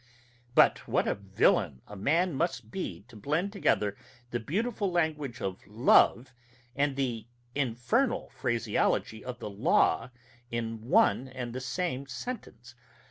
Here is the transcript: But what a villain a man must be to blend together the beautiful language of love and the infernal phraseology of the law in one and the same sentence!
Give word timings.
But 0.55 0.87
what 0.87 1.07
a 1.07 1.13
villain 1.13 1.83
a 1.87 1.95
man 1.95 2.33
must 2.33 2.71
be 2.71 3.05
to 3.07 3.15
blend 3.15 3.53
together 3.53 3.95
the 4.31 4.39
beautiful 4.39 4.91
language 4.91 5.41
of 5.43 5.59
love 5.67 6.33
and 6.75 6.95
the 6.95 7.27
infernal 7.53 8.29
phraseology 8.31 9.23
of 9.23 9.37
the 9.37 9.51
law 9.51 10.09
in 10.49 10.89
one 10.89 11.27
and 11.27 11.53
the 11.53 11.61
same 11.61 12.07
sentence! 12.07 12.73